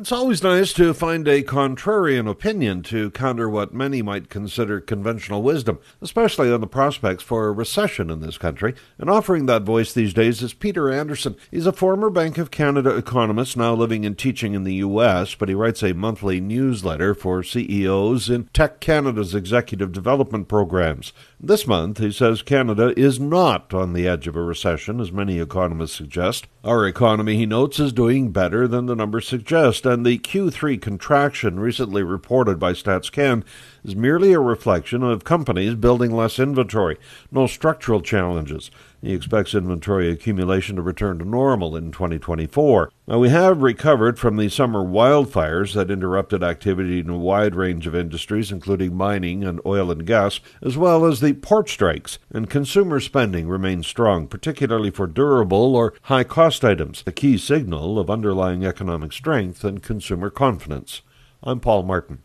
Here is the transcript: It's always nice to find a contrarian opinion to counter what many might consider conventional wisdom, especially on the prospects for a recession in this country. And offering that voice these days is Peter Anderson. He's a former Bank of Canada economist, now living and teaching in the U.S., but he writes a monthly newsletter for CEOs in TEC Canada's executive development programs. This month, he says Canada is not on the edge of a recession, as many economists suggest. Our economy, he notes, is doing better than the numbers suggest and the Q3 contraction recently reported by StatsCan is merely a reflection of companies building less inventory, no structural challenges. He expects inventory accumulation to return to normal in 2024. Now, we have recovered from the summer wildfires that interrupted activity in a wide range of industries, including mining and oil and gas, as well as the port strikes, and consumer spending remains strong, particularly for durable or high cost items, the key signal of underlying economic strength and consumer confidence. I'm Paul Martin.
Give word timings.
It's 0.00 0.12
always 0.12 0.42
nice 0.42 0.72
to 0.72 0.94
find 0.94 1.28
a 1.28 1.42
contrarian 1.42 2.26
opinion 2.26 2.82
to 2.84 3.10
counter 3.10 3.50
what 3.50 3.74
many 3.74 4.00
might 4.00 4.30
consider 4.30 4.80
conventional 4.80 5.42
wisdom, 5.42 5.78
especially 6.00 6.50
on 6.50 6.62
the 6.62 6.66
prospects 6.66 7.22
for 7.22 7.46
a 7.46 7.52
recession 7.52 8.08
in 8.08 8.22
this 8.22 8.38
country. 8.38 8.74
And 8.96 9.10
offering 9.10 9.44
that 9.44 9.64
voice 9.64 9.92
these 9.92 10.14
days 10.14 10.42
is 10.42 10.54
Peter 10.54 10.90
Anderson. 10.90 11.36
He's 11.50 11.66
a 11.66 11.72
former 11.72 12.08
Bank 12.08 12.38
of 12.38 12.50
Canada 12.50 12.96
economist, 12.96 13.58
now 13.58 13.74
living 13.74 14.06
and 14.06 14.16
teaching 14.16 14.54
in 14.54 14.64
the 14.64 14.76
U.S., 14.76 15.34
but 15.34 15.50
he 15.50 15.54
writes 15.54 15.82
a 15.82 15.92
monthly 15.92 16.40
newsletter 16.40 17.12
for 17.14 17.42
CEOs 17.42 18.30
in 18.30 18.48
TEC 18.54 18.80
Canada's 18.80 19.34
executive 19.34 19.92
development 19.92 20.48
programs. 20.48 21.12
This 21.38 21.66
month, 21.66 21.98
he 21.98 22.10
says 22.10 22.40
Canada 22.40 22.98
is 22.98 23.20
not 23.20 23.74
on 23.74 23.92
the 23.92 24.08
edge 24.08 24.26
of 24.26 24.36
a 24.36 24.42
recession, 24.42 24.98
as 24.98 25.12
many 25.12 25.40
economists 25.40 25.96
suggest. 25.96 26.46
Our 26.64 26.86
economy, 26.86 27.36
he 27.36 27.44
notes, 27.44 27.78
is 27.78 27.92
doing 27.92 28.32
better 28.32 28.66
than 28.66 28.86
the 28.86 28.96
numbers 28.96 29.28
suggest 29.28 29.86
and 29.90 30.06
the 30.06 30.18
Q3 30.18 30.80
contraction 30.80 31.58
recently 31.58 32.02
reported 32.02 32.58
by 32.58 32.72
StatsCan 32.72 33.42
is 33.84 33.96
merely 33.96 34.32
a 34.32 34.38
reflection 34.38 35.02
of 35.02 35.24
companies 35.24 35.74
building 35.74 36.12
less 36.12 36.38
inventory, 36.38 36.96
no 37.32 37.46
structural 37.46 38.00
challenges. 38.00 38.70
He 39.02 39.14
expects 39.14 39.54
inventory 39.54 40.10
accumulation 40.10 40.76
to 40.76 40.82
return 40.82 41.18
to 41.20 41.24
normal 41.24 41.74
in 41.74 41.90
2024. 41.90 42.92
Now, 43.08 43.18
we 43.18 43.30
have 43.30 43.62
recovered 43.62 44.18
from 44.18 44.36
the 44.36 44.50
summer 44.50 44.84
wildfires 44.84 45.72
that 45.74 45.90
interrupted 45.90 46.42
activity 46.42 47.00
in 47.00 47.08
a 47.08 47.16
wide 47.16 47.54
range 47.54 47.86
of 47.86 47.94
industries, 47.94 48.52
including 48.52 48.94
mining 48.94 49.42
and 49.42 49.60
oil 49.64 49.90
and 49.90 50.06
gas, 50.06 50.40
as 50.62 50.76
well 50.76 51.06
as 51.06 51.20
the 51.20 51.32
port 51.32 51.70
strikes, 51.70 52.18
and 52.30 52.50
consumer 52.50 53.00
spending 53.00 53.48
remains 53.48 53.86
strong, 53.86 54.26
particularly 54.26 54.90
for 54.90 55.06
durable 55.06 55.74
or 55.74 55.94
high 56.02 56.24
cost 56.24 56.62
items, 56.62 57.02
the 57.02 57.12
key 57.12 57.38
signal 57.38 57.98
of 57.98 58.10
underlying 58.10 58.66
economic 58.66 59.12
strength 59.14 59.64
and 59.64 59.82
consumer 59.82 60.28
confidence. 60.28 61.00
I'm 61.42 61.60
Paul 61.60 61.84
Martin. 61.84 62.18